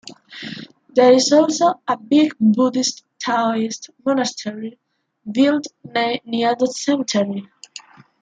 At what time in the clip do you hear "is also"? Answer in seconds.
1.13-1.75